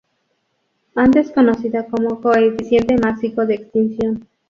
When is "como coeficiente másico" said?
1.85-3.45